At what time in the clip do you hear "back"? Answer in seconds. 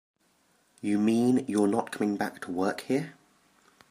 2.17-2.41